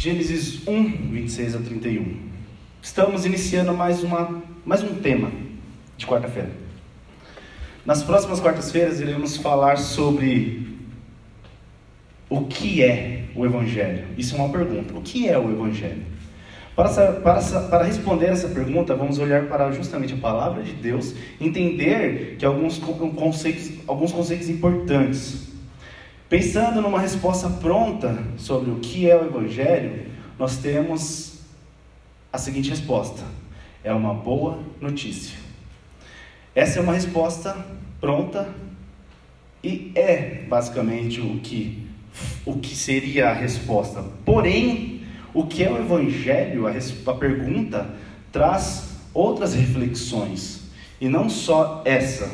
[0.00, 2.14] Gênesis 1, 26 a 31.
[2.80, 5.28] Estamos iniciando mais, uma, mais um tema
[5.96, 6.52] de quarta-feira.
[7.84, 10.78] Nas próximas quartas-feiras iremos falar sobre
[12.30, 14.04] o que é o Evangelho.
[14.16, 14.96] Isso é uma pergunta.
[14.96, 16.06] O que é o Evangelho?
[16.76, 22.36] Para, para, para responder essa pergunta, vamos olhar para justamente a palavra de Deus, entender
[22.38, 25.47] que alguns conceitos, alguns conceitos importantes
[26.28, 31.38] Pensando numa resposta pronta sobre o que é o Evangelho, nós temos
[32.30, 33.22] a seguinte resposta:
[33.82, 35.38] é uma boa notícia.
[36.54, 37.56] Essa é uma resposta
[37.98, 38.46] pronta
[39.64, 41.86] e é basicamente o que,
[42.44, 44.04] o que seria a resposta.
[44.26, 47.88] Porém, o que é o Evangelho, a, a pergunta,
[48.30, 50.68] traz outras reflexões
[51.00, 52.30] e não só essa,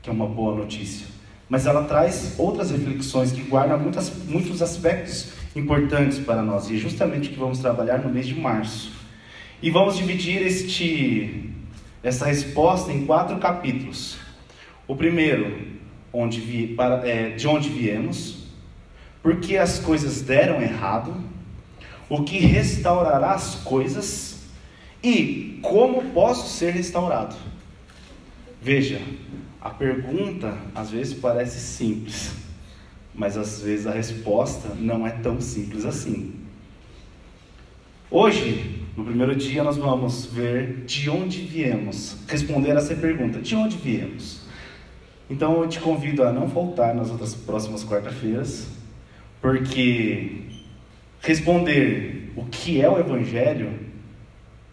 [0.00, 1.11] que é uma boa notícia
[1.52, 6.78] mas ela traz outras reflexões que guardam muitas, muitos aspectos importantes para nós, e é
[6.78, 8.90] justamente que vamos trabalhar no mês de março.
[9.60, 11.50] E vamos dividir este,
[12.02, 14.16] essa resposta em quatro capítulos.
[14.88, 15.68] O primeiro,
[16.10, 18.46] onde vi, para, é, de onde viemos,
[19.22, 21.14] por que as coisas deram errado,
[22.08, 24.40] o que restaurará as coisas
[25.04, 27.36] e como posso ser restaurado.
[28.58, 29.02] Veja,
[29.62, 32.34] a pergunta às vezes parece simples,
[33.14, 36.34] mas às vezes a resposta não é tão simples assim.
[38.10, 43.76] Hoje, no primeiro dia, nós vamos ver de onde viemos, responder essa pergunta: de onde
[43.76, 44.42] viemos?
[45.30, 48.66] Então eu te convido a não faltar nas outras próximas quarta-feiras,
[49.40, 50.42] porque
[51.20, 53.78] responder o que é o Evangelho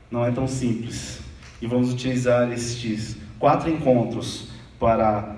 [0.09, 1.19] não é tão simples.
[1.61, 5.35] E vamos utilizar estes quatro encontros para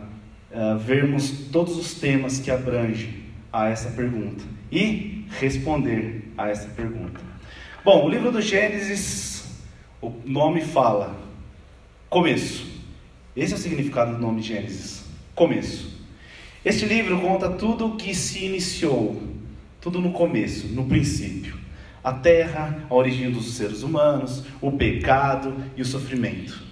[0.51, 7.19] uh, vermos todos os temas que abrangem a essa pergunta e responder a essa pergunta.
[7.83, 9.59] Bom, o livro do Gênesis,
[10.01, 11.15] o nome fala
[12.09, 12.69] começo.
[13.35, 15.03] Esse é o significado do nome Gênesis,
[15.33, 15.99] começo.
[16.63, 19.21] Este livro conta tudo o que se iniciou,
[19.79, 21.57] tudo no começo, no princípio.
[22.03, 26.70] A terra, a origem dos seres humanos, o pecado e o sofrimento.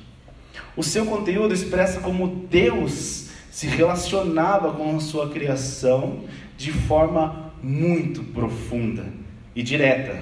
[0.75, 6.25] O seu conteúdo expressa como Deus se relacionava com a sua criação
[6.58, 9.12] de forma muito profunda
[9.56, 10.22] e direta.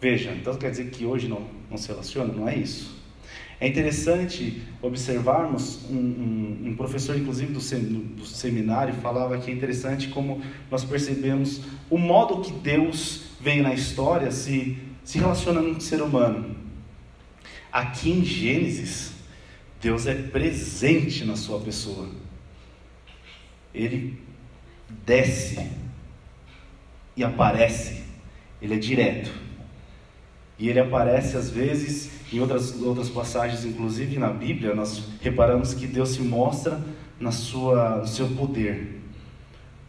[0.00, 2.32] Veja, então quer dizer que hoje não, não se relaciona?
[2.32, 3.02] Não é isso.
[3.62, 9.54] É interessante observarmos, um, um, um professor, inclusive, do, sem, do, seminário, falava que é
[9.54, 15.78] interessante como nós percebemos o modo que Deus vem na história se, se relacionando com
[15.78, 16.56] o ser humano.
[17.72, 19.12] Aqui em Gênesis,
[19.80, 22.08] Deus é presente na sua pessoa.
[23.74, 24.20] Ele
[25.06, 25.70] desce
[27.16, 28.02] e aparece.
[28.60, 29.32] Ele é direto.
[30.58, 35.86] E ele aparece às vezes em outras, outras passagens, inclusive na Bíblia, nós reparamos que
[35.86, 36.80] Deus se mostra
[37.20, 39.00] na sua, no seu poder.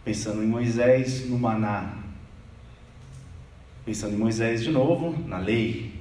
[0.04, 2.00] Pensando em Moisés, no maná.
[3.86, 5.93] Pensando em Moisés de novo, na lei.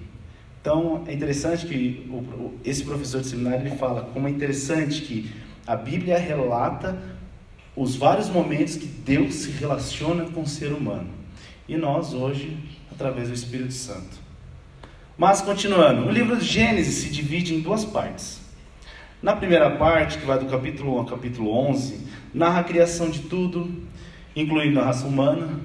[0.63, 5.29] Então, é interessante que o, esse professor de seminário ele fala como é interessante que
[5.67, 6.97] a Bíblia relata
[7.75, 11.09] os vários momentos que Deus se relaciona com o ser humano.
[11.69, 12.57] E nós hoje,
[12.93, 14.23] através do Espírito Santo.
[15.19, 18.41] Mas continuando, o livro de Gênesis se divide em duas partes.
[19.21, 23.23] Na primeira parte, que vai do capítulo 1 ao capítulo 11, narra a criação de
[23.23, 23.83] tudo,
[24.37, 25.59] incluindo a raça humana,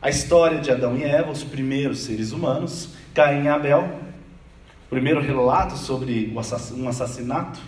[0.00, 4.07] a história de Adão e Eva, os primeiros seres humanos, Caim e Abel,
[4.88, 7.60] primeiro relato sobre um assassinato,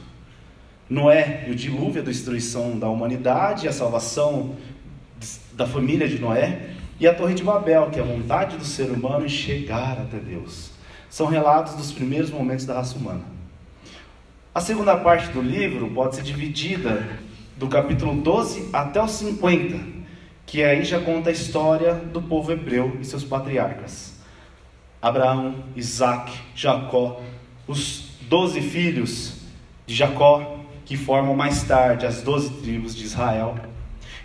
[0.89, 4.57] Noé e o dilúvio, a destruição da humanidade, a salvação
[5.53, 8.91] da família de Noé, e a Torre de Babel, que é a vontade do ser
[8.91, 10.71] humano em chegar até Deus.
[11.09, 13.25] São relatos dos primeiros momentos da raça humana.
[14.55, 17.09] A segunda parte do livro pode ser dividida
[17.57, 19.79] do capítulo 12 até o 50,
[20.45, 24.10] que aí já conta a história do povo hebreu e seus patriarcas.
[25.01, 27.21] Abraão, Isaac, Jacó,
[27.67, 29.35] os doze filhos
[29.87, 33.57] de Jacó, que formam mais tarde as doze tribos de Israel.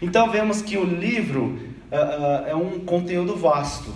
[0.02, 3.94] Então vemos que o livro uh, uh, é um conteúdo vasto.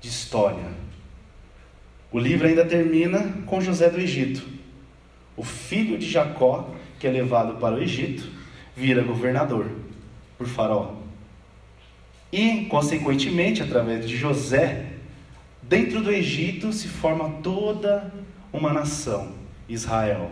[0.00, 0.64] de história.
[2.10, 4.42] O livro ainda termina com José do Egito.
[5.36, 8.28] O filho de Jacó, que é levado para o Egito,
[8.76, 9.70] vira governador
[10.36, 10.94] por Faraó.
[12.32, 14.87] E, consequentemente, através de José,
[15.68, 18.12] dentro do Egito se forma toda
[18.52, 19.32] uma nação,
[19.68, 20.30] Israel.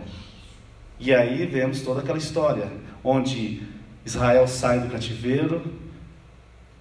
[0.99, 2.73] E aí vemos toda aquela história,
[3.05, 3.63] onde
[4.05, 5.63] Israel sai do cativeiro,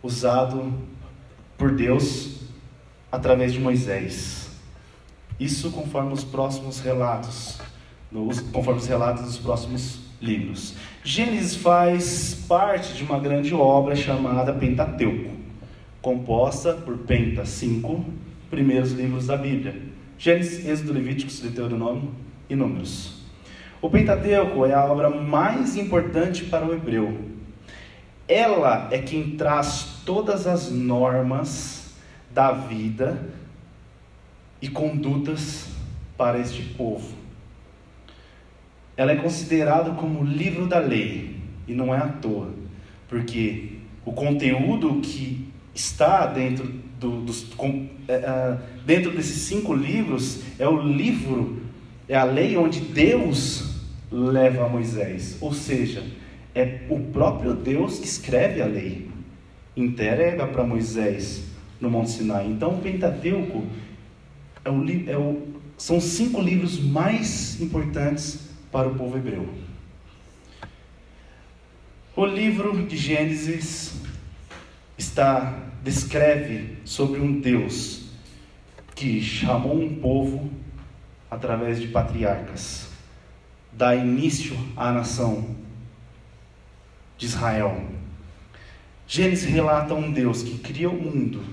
[0.02, 0.74] usado
[1.57, 2.44] por Deus
[3.12, 4.50] através de Moisés.
[5.38, 7.60] Isso conforme os próximos relatos,
[8.54, 10.75] conforme os relatos dos próximos livros.
[11.04, 15.31] Gênesis faz parte de uma grande obra chamada Pentateuco,
[16.01, 18.06] composta por Penta, cinco
[18.50, 19.81] primeiros livros da Bíblia:
[20.18, 22.12] Gênesis, Êxodo, Levíticos, Deuteronômio
[22.50, 23.24] e Números.
[23.81, 27.19] O Pentateuco é a obra mais importante para o hebreu.
[28.27, 31.94] Ela é quem traz todas as normas
[32.33, 33.24] da vida
[34.62, 35.68] e condutas
[36.18, 37.13] para este povo.
[38.98, 42.50] Ela é considerada como o livro da lei, e não é à toa,
[43.07, 46.74] porque o conteúdo que está dentro,
[47.06, 51.62] do, dos, com, é, é, dentro desses cinco livros é o livro,
[52.10, 53.75] é a lei onde Deus
[54.12, 55.38] leva Moisés.
[55.40, 56.04] Ou seja,
[56.54, 59.10] é o próprio Deus que escreve a lei,
[59.78, 61.44] entrega para Moisés
[61.80, 62.48] no Monte Sinai.
[62.48, 63.66] Então, o Pentateuco
[64.63, 65.48] é o, é o,
[65.78, 69.48] são cinco livros mais importantes para o povo hebreu.
[72.16, 73.94] O livro de Gênesis
[74.98, 78.10] está descreve sobre um Deus
[78.96, 80.50] que chamou um povo
[81.30, 82.90] através de patriarcas
[83.72, 85.56] dá início à nação
[87.20, 87.86] de Israel.
[89.08, 91.44] Gênesis relata um Deus que cria o mundo,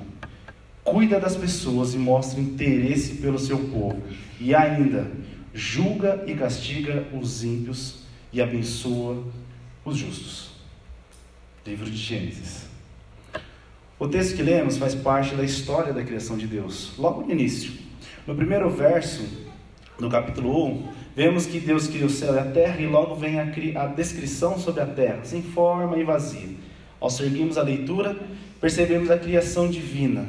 [0.82, 4.02] cuida das pessoas e mostra interesse pelo seu povo,
[4.40, 5.10] e ainda
[5.52, 9.22] julga e castiga os ímpios e abençoa
[9.84, 10.52] os justos.
[11.66, 12.71] Livro de Gênesis.
[14.02, 17.72] O texto que lemos faz parte da história da criação de Deus, logo no início.
[18.26, 19.22] No primeiro verso,
[19.96, 23.38] no capítulo 1, vemos que Deus criou o céu e a terra e logo vem
[23.38, 23.44] a,
[23.76, 26.48] a descrição sobre a terra, sem forma e vazia.
[26.98, 28.16] Ao seguirmos a leitura,
[28.60, 30.26] percebemos a criação divina,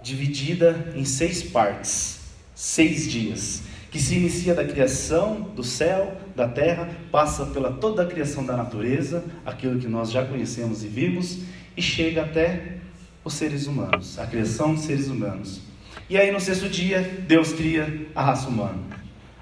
[0.00, 2.20] dividida em seis partes,
[2.54, 8.06] seis dias, que se inicia da criação do céu, da terra, passa pela toda a
[8.06, 11.40] criação da natureza, aquilo que nós já conhecemos e vimos,
[11.76, 12.78] e chega até
[13.24, 15.60] os seres humanos, a criação dos seres humanos.
[16.08, 18.82] E aí no sexto dia, Deus cria a raça humana,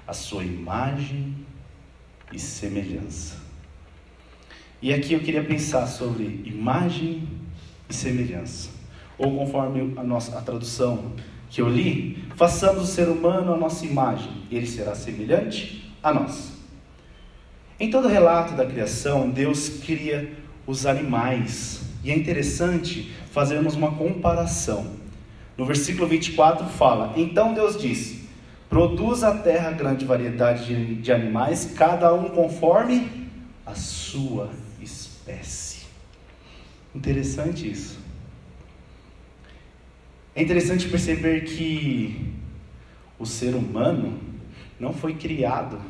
[0.07, 1.35] a sua imagem
[2.31, 3.37] e semelhança.
[4.81, 7.27] E aqui eu queria pensar sobre imagem
[7.89, 8.69] e semelhança.
[9.17, 11.13] Ou conforme a nossa a tradução
[11.49, 16.53] que eu li, façamos o ser humano a nossa imagem, ele será semelhante a nós.
[17.79, 20.33] Em todo relato da criação, Deus cria
[20.67, 21.81] os animais.
[22.03, 24.95] E é interessante fazermos uma comparação.
[25.57, 28.29] No versículo 24 fala: Então Deus disse:
[28.69, 33.29] Produz a terra grande variedade de, de animais, cada um conforme
[33.65, 34.49] a sua
[34.81, 35.85] espécie.
[36.95, 37.99] Interessante isso.
[40.35, 42.33] É interessante perceber que
[43.17, 44.17] o ser humano
[44.79, 45.81] não foi criado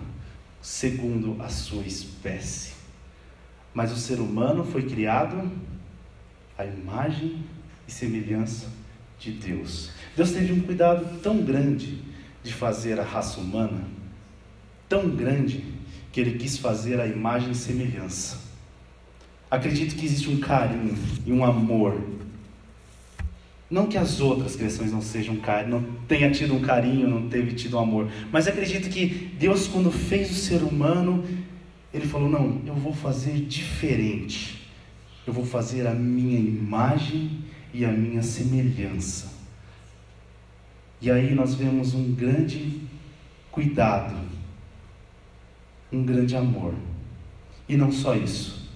[0.62, 2.74] segundo a sua espécie,
[3.74, 5.52] mas o ser humano foi criado
[6.60, 7.38] à imagem
[7.88, 8.68] e semelhança
[9.18, 9.92] de Deus.
[10.16, 12.00] Deus teve um cuidado tão grande
[12.44, 13.82] de fazer a raça humana,
[14.90, 15.64] tão grande,
[16.12, 18.40] que ele quis fazer a imagem e semelhança.
[19.50, 21.98] Acredito que existe um carinho e um amor.
[23.70, 27.54] Não que as outras criações não sejam carinho, não tenha tido um carinho, não teve
[27.54, 29.06] tido um amor, mas acredito que
[29.40, 31.24] Deus, quando fez o ser humano,
[31.94, 34.59] ele falou: Não, eu vou fazer diferente.
[35.26, 39.40] Eu vou fazer a minha imagem e a minha semelhança.
[41.02, 42.82] E aí nós vemos um grande
[43.52, 44.16] cuidado,
[45.92, 46.74] um grande amor.
[47.68, 48.70] E não só isso,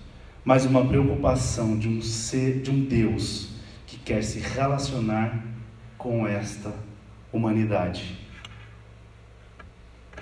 [0.45, 3.49] mas uma preocupação de um ser, de um Deus
[3.87, 5.43] que quer se relacionar
[5.97, 6.73] com esta
[7.31, 8.19] humanidade.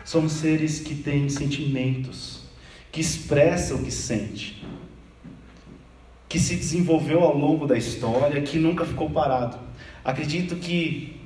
[0.03, 2.45] Somos seres que têm sentimentos,
[2.91, 4.65] que expressam o que sente,
[6.31, 9.59] que se desenvolveu ao longo da história, que nunca ficou parado.
[10.01, 11.19] Acredito que,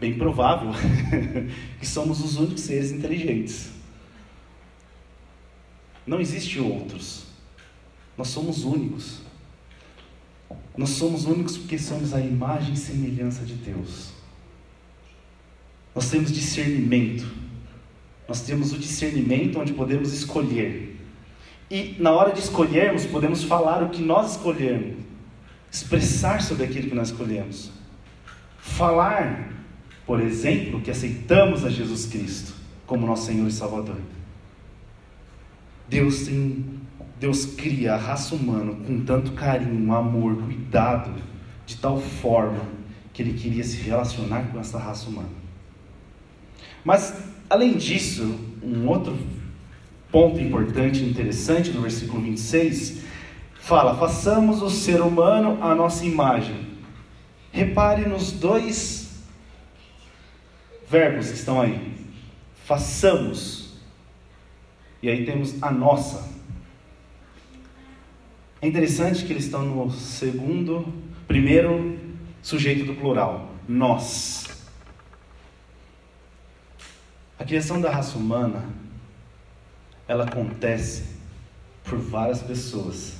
[0.00, 0.70] bem provável,
[1.78, 3.72] que somos os únicos seres inteligentes.
[6.06, 7.26] Não existe outros.
[8.16, 9.20] Nós somos únicos.
[10.74, 14.12] Nós somos únicos porque somos a imagem e semelhança de Deus.
[15.94, 17.30] Nós temos discernimento.
[18.26, 20.87] Nós temos o discernimento onde podemos escolher.
[21.70, 24.96] E na hora de escolhermos, podemos falar o que nós escolhermos,
[25.70, 27.70] expressar sobre aquilo que nós escolhemos.
[28.58, 29.52] Falar,
[30.06, 32.54] por exemplo, que aceitamos a Jesus Cristo
[32.86, 33.98] como nosso Senhor e Salvador.
[35.88, 36.64] Deus tem,
[37.20, 41.12] Deus cria a raça humana com tanto carinho, amor, cuidado,
[41.66, 42.62] de tal forma
[43.12, 45.28] que ele queria se relacionar com essa raça humana.
[46.82, 47.14] Mas
[47.50, 49.16] além disso, um outro
[50.10, 53.02] ponto importante interessante no versículo 26
[53.60, 56.66] fala: façamos o ser humano a nossa imagem.
[57.52, 59.22] Repare nos dois
[60.88, 61.96] verbos que estão aí.
[62.64, 63.78] Façamos.
[65.02, 66.28] E aí temos a nossa.
[68.60, 70.92] É interessante que eles estão no segundo,
[71.28, 71.98] primeiro
[72.42, 74.46] sujeito do plural, nós.
[77.38, 78.64] A criação da raça humana
[80.08, 81.04] ela acontece
[81.84, 83.16] por várias pessoas.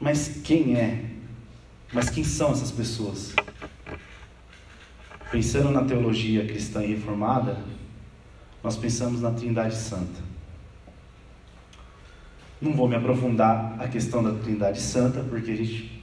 [0.00, 1.04] Mas quem é?
[1.92, 3.34] Mas quem são essas pessoas?
[5.30, 7.56] Pensando na teologia cristã e reformada,
[8.62, 10.20] nós pensamos na Trindade Santa.
[12.60, 16.02] Não vou me aprofundar a questão da Trindade Santa, porque a gente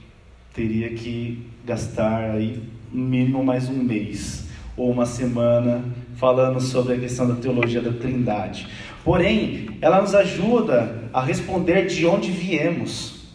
[0.54, 5.84] teria que gastar aí mínimo mais um mês ou uma semana
[6.18, 8.66] falando sobre a questão da teologia da Trindade.
[9.04, 13.28] Porém, ela nos ajuda a responder de onde viemos.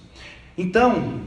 [0.57, 1.21] Então,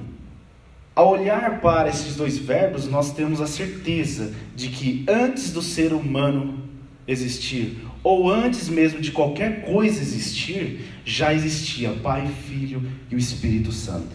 [0.95, 5.95] ao olhar para esses dois verbos, nós temos a certeza de que antes do ser
[5.95, 6.63] humano
[7.09, 13.73] existir, ou antes mesmo de qualquer coisa existir, já existia Pai, Filho e o Espírito
[13.73, 14.15] Santo.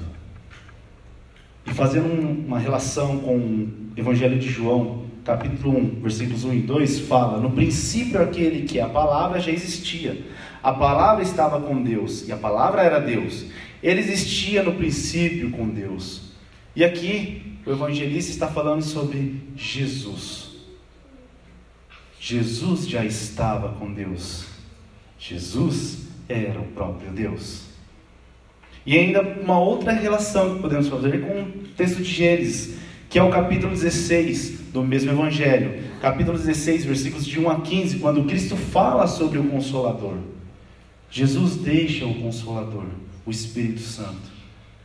[1.65, 6.99] E fazendo uma relação com o Evangelho de João, capítulo 1, versículos 1 e 2,
[7.01, 10.25] fala: No princípio, aquele que a palavra já existia.
[10.63, 13.45] A palavra estava com Deus e a palavra era Deus.
[13.81, 16.33] Ele existia no princípio com Deus.
[16.75, 20.51] E aqui o evangelista está falando sobre Jesus.
[22.19, 24.45] Jesus já estava com Deus.
[25.17, 27.63] Jesus era o próprio Deus.
[28.85, 32.77] E ainda uma outra relação que podemos fazer com o texto de Gênesis,
[33.09, 35.83] que é o capítulo 16 do mesmo Evangelho.
[36.01, 40.17] Capítulo 16, versículos de 1 a 15, quando Cristo fala sobre o Consolador.
[41.09, 42.85] Jesus deixa o Consolador,
[43.25, 44.31] o Espírito Santo.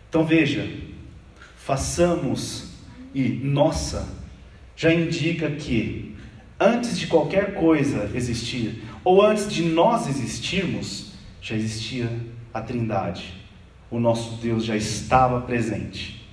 [0.08, 0.68] Então veja,
[1.56, 2.70] façamos
[3.14, 4.08] e nossa
[4.76, 6.14] já indica que
[6.58, 12.10] antes de qualquer coisa existir, ou antes de nós existirmos, já existia
[12.52, 13.34] a Trindade.
[13.90, 16.26] O nosso Deus já estava presente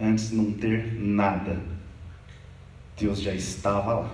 [0.00, 1.73] antes de não ter nada.
[2.96, 4.10] Deus já estava lá.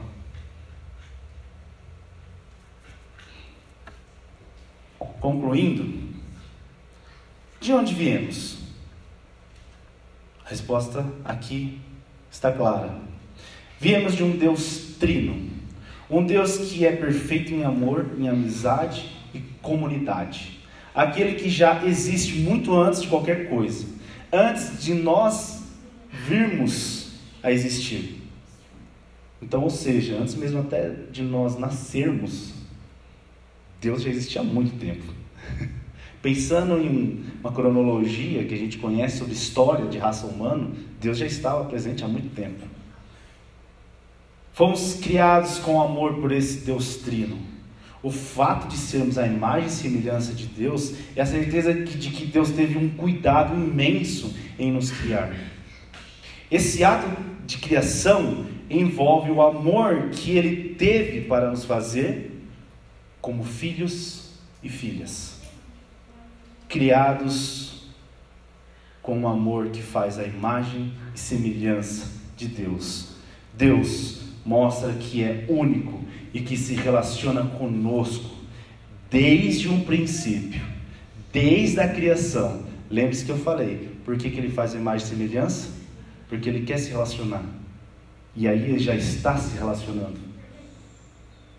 [5.20, 6.10] Concluindo,
[7.60, 8.58] de onde viemos?
[10.44, 11.78] A resposta aqui
[12.30, 12.99] está clara.
[13.78, 15.50] Viemos de um Deus trino,
[16.08, 20.58] um Deus que é perfeito em amor, em amizade e comunidade.
[20.94, 23.87] Aquele que já existe muito antes de qualquer coisa,
[24.32, 25.64] antes de nós
[26.10, 28.19] virmos a existir.
[29.42, 32.52] Então, ou seja, antes mesmo até de nós nascermos,
[33.80, 35.04] Deus já existia há muito tempo.
[36.20, 40.70] Pensando em uma cronologia que a gente conhece sobre história de raça humana,
[41.00, 42.62] Deus já estava presente há muito tempo.
[44.52, 47.38] Fomos criados com amor por esse Deus trino.
[48.02, 52.26] O fato de sermos a imagem e semelhança de Deus é a certeza de que
[52.26, 55.35] Deus teve um cuidado imenso em nos criar.
[56.50, 57.09] Esse ato
[57.47, 62.30] de criação envolve o amor que ele teve para nos fazer
[63.20, 64.30] como filhos
[64.62, 65.40] e filhas,
[66.68, 67.88] criados
[69.02, 73.16] com um amor que faz a imagem e semelhança de Deus.
[73.52, 78.30] Deus mostra que é único e que se relaciona conosco
[79.10, 80.62] desde um princípio,
[81.32, 82.62] desde a criação.
[82.88, 85.80] Lembre-se que eu falei, por que, que ele faz a imagem e semelhança?
[86.30, 87.44] porque ele quer se relacionar.
[88.34, 90.18] E aí ele já está se relacionando.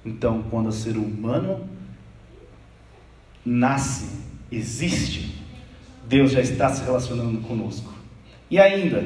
[0.06, 1.68] Então, quando o ser humano
[3.46, 4.10] nasce,
[4.52, 5.36] existe,
[6.08, 7.94] Deus já está se relacionando conosco.
[8.50, 9.04] E ainda,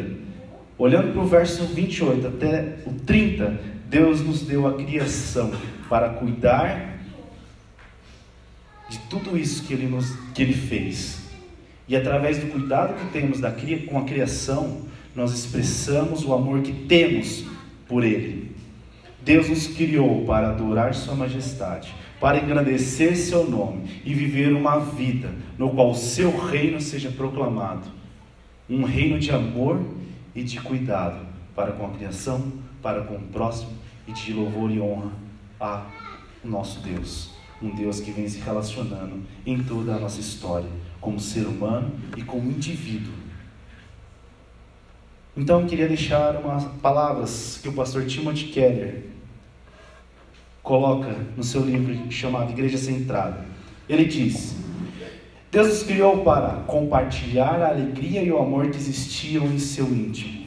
[0.77, 5.51] olhando para o verso 28 até o 30, Deus nos deu a criação
[5.89, 6.99] para cuidar
[8.89, 11.25] de tudo isso que ele, nos, que ele fez.
[11.87, 13.53] E através do cuidado que temos da,
[13.87, 14.81] com a criação,
[15.15, 17.45] nós expressamos o amor que temos
[17.87, 18.55] por Ele.
[19.23, 25.33] Deus nos criou para adorar Sua majestade, para engrandecer Seu nome e viver uma vida
[25.57, 27.87] no qual Seu reino seja proclamado.
[28.69, 29.83] Um reino de amor
[30.33, 31.25] e de cuidado
[31.55, 32.51] para com a criação,
[32.81, 33.71] para com o próximo
[34.07, 35.11] e de louvor e honra
[35.59, 35.85] a
[36.43, 37.31] nosso Deus.
[37.61, 42.21] Um Deus que vem se relacionando em toda a nossa história, como ser humano e
[42.21, 43.13] como indivíduo.
[45.37, 49.03] Então eu queria deixar umas palavras que o pastor Timothy Keller
[50.63, 53.45] coloca no seu livro chamado Igreja Centrada.
[53.89, 54.55] Ele diz:
[55.51, 60.45] Deus nos criou para compartilhar a alegria e o amor que existiam em seu íntimo.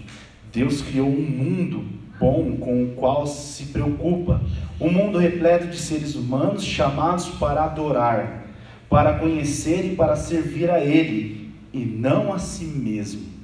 [0.50, 1.84] Deus criou um mundo
[2.18, 4.40] bom com o qual se preocupa,
[4.80, 8.46] um mundo repleto de seres humanos chamados para adorar,
[8.88, 13.37] para conhecer e para servir a Ele, e não a si mesmo.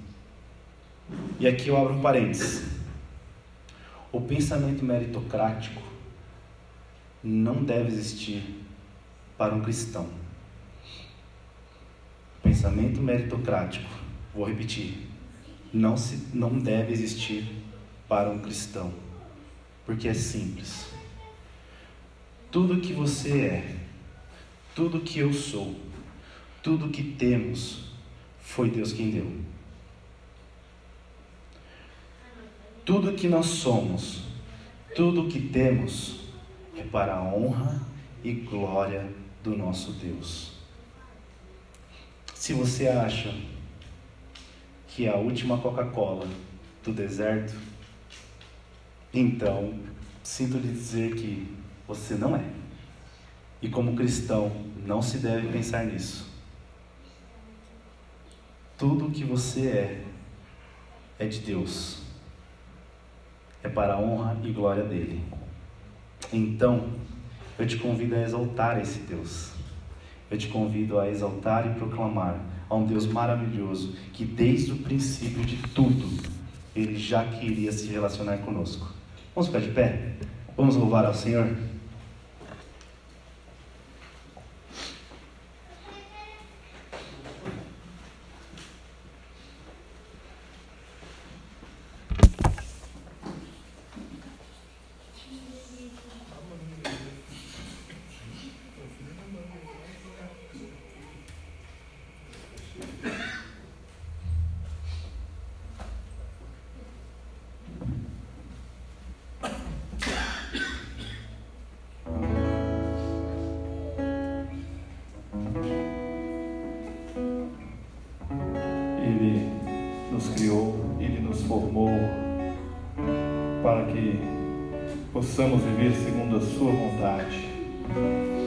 [1.38, 2.64] E aqui eu abro um parênteses.
[4.12, 5.82] O pensamento meritocrático
[7.22, 8.42] não deve existir
[9.36, 10.08] para um cristão.
[12.38, 13.90] O pensamento meritocrático,
[14.34, 15.08] vou repetir,
[15.72, 17.44] não, se, não deve existir
[18.08, 18.92] para um cristão,
[19.84, 20.86] porque é simples.
[22.50, 23.76] Tudo que você é,
[24.74, 25.74] tudo que eu sou,
[26.62, 27.92] tudo que temos,
[28.40, 29.53] foi Deus quem deu.
[32.84, 34.24] Tudo que nós somos,
[34.94, 36.20] tudo que temos,
[36.76, 37.80] é para a honra
[38.22, 39.10] e glória
[39.42, 40.52] do nosso Deus.
[42.34, 43.34] Se você acha
[44.88, 46.28] que é a última Coca-Cola
[46.82, 47.54] do deserto,
[49.14, 49.80] então
[50.22, 51.56] sinto lhe dizer que
[51.88, 52.44] você não é.
[53.62, 54.52] E como cristão,
[54.84, 56.26] não se deve pensar nisso.
[58.76, 60.04] Tudo que você é,
[61.18, 62.03] é de Deus.
[63.64, 65.22] É para a honra e glória dele.
[66.30, 66.90] Então,
[67.58, 69.52] eu te convido a exaltar esse Deus.
[70.30, 75.42] Eu te convido a exaltar e proclamar a um Deus maravilhoso que desde o princípio
[75.44, 76.06] de tudo
[76.76, 78.92] ele já queria se relacionar conosco.
[79.34, 80.12] Vamos ficar de pé?
[80.56, 81.56] Vamos louvar ao Senhor?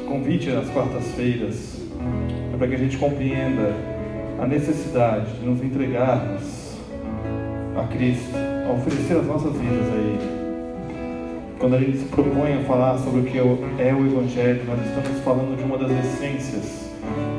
[0.08, 1.82] Convite nas quartas-feiras
[2.54, 3.76] é para que a gente compreenda
[4.40, 6.78] a necessidade de nos entregarmos
[7.78, 8.38] a Cristo,
[8.70, 10.38] a oferecer as nossas vidas a Ele.
[11.60, 15.20] Quando a gente se propõe a falar sobre o que é o Evangelho, nós estamos
[15.26, 16.90] falando de uma das essências,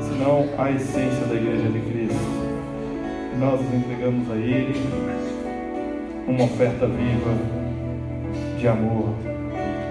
[0.01, 2.49] se não a essência da Igreja de Cristo.
[3.39, 4.75] Nós nos entregamos a Ele
[6.27, 7.33] uma oferta viva
[8.59, 9.15] de amor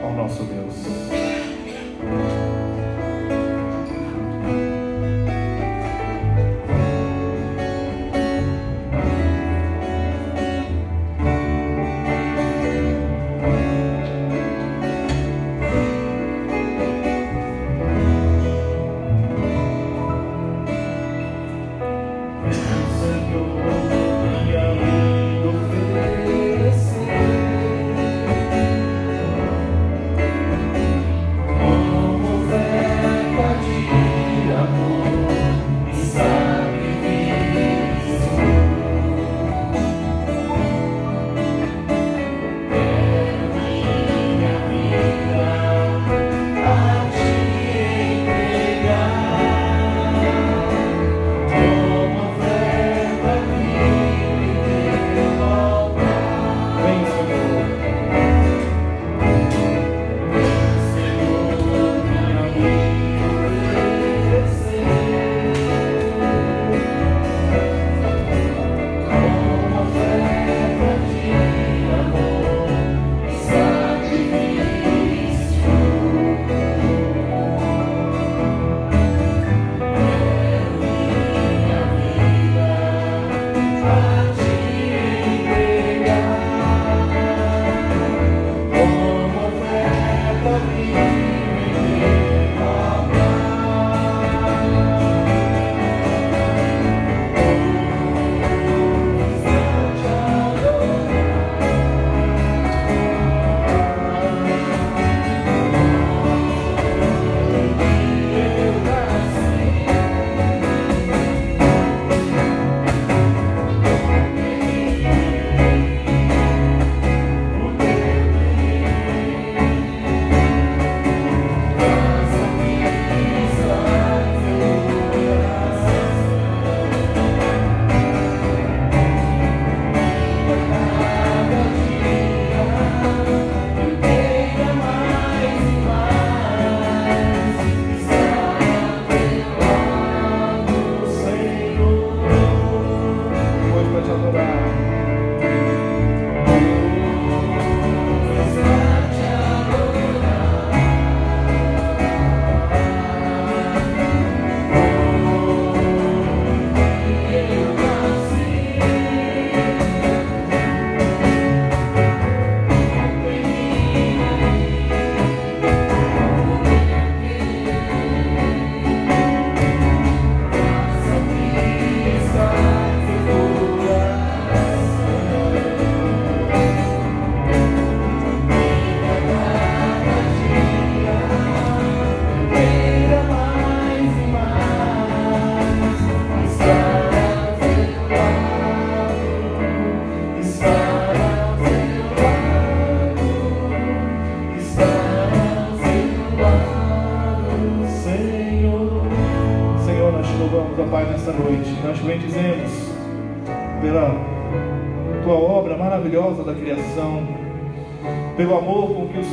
[0.04, 2.47] ao nosso Deus.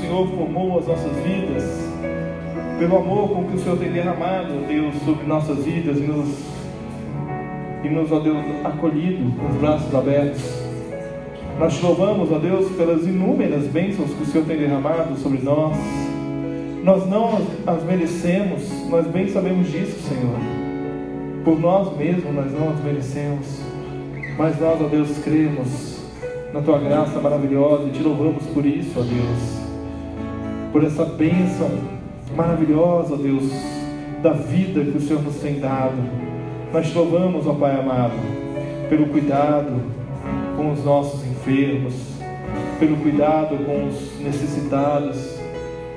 [0.06, 1.64] Senhor formou as nossas vidas,
[2.78, 6.30] pelo amor com que o Senhor tem derramado, Deus, sobre nossas vidas nos,
[7.84, 10.44] e nos ó Deus, acolhido com os braços abertos.
[11.60, 15.76] Nós te louvamos, ó Deus, pelas inúmeras bênçãos que o Senhor tem derramado sobre nós.
[16.84, 20.38] Nós não as merecemos, nós bem sabemos disso, Senhor.
[21.44, 23.60] Por nós mesmos nós não as merecemos.
[24.38, 26.00] Mas nós, ó Deus, cremos
[26.54, 29.65] na tua graça maravilhosa e te louvamos por isso, ó Deus.
[30.76, 31.72] Por essa bênção
[32.36, 33.50] maravilhosa, Deus,
[34.22, 35.96] da vida que o Senhor nos tem dado.
[36.74, 38.12] Nós te louvamos, ó Pai amado,
[38.90, 39.72] pelo cuidado
[40.58, 41.94] com os nossos enfermos,
[42.78, 45.40] pelo cuidado com os necessitados,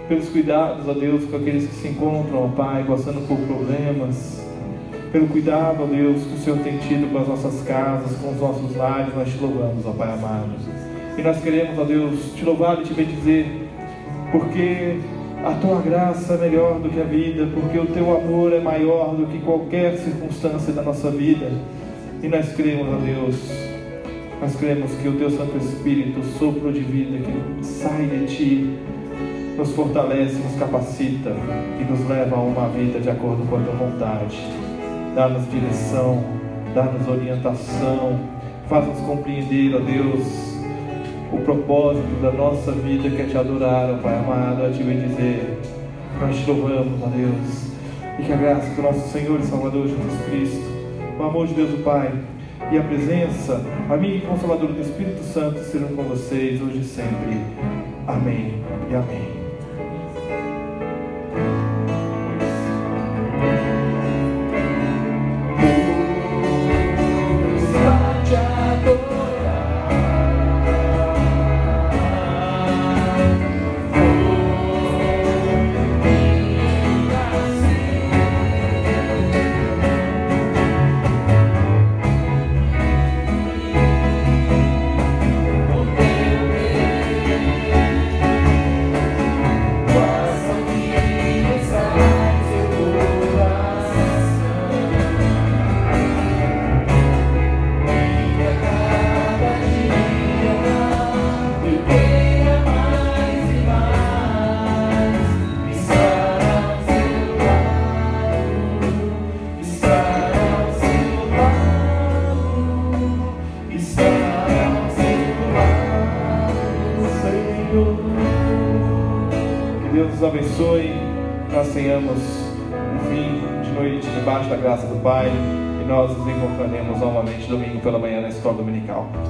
[0.09, 4.47] pelos cuidados, ó Deus, com aqueles que se encontram, ó Pai, passando por problemas,
[5.11, 8.41] pelo cuidado, ó Deus, que o Senhor tem tido com as nossas casas, com os
[8.41, 10.51] nossos lares, nós te louvamos, ó Pai amado.
[11.19, 13.68] E nós queremos, ó Deus, te louvar e te bendizer,
[14.31, 14.99] porque
[15.45, 19.15] a tua graça é melhor do que a vida, porque o teu amor é maior
[19.15, 21.51] do que qualquer circunstância da nossa vida.
[22.23, 23.37] E nós cremos, ó Deus,
[24.41, 28.79] nós cremos que o teu Santo Espírito, sopro de vida que sai de ti,
[29.57, 31.35] nos fortalece, nos capacita
[31.81, 34.39] e nos leva a uma vida de acordo com a tua vontade.
[35.15, 36.23] Dá-nos direção,
[36.75, 38.19] dá-nos orientação,
[38.69, 40.48] faz-nos compreender, ó Deus,
[41.33, 45.59] o propósito da nossa vida que é te adorar, ó Pai amado, a te bendizer.
[46.21, 47.69] Nós te louvamos, ó Deus,
[48.19, 50.67] e que a graça do nosso Senhor e Salvador Jesus Cristo,
[51.19, 52.13] o amor de Deus o Pai
[52.73, 57.41] e a presença, amigo e consolador do Espírito Santo sejam com vocês hoje e sempre.
[58.07, 59.38] Amém e amém.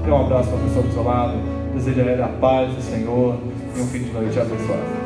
[0.03, 1.35] Tenha um abraço para a pessoa do seu lado.
[1.73, 3.37] Desejo a paz do Senhor
[3.77, 4.98] e um fim de noite abençoado.